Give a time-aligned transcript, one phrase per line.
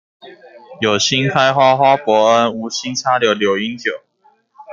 [0.79, 4.01] 有新開花花伯恩、無心插柳柳英九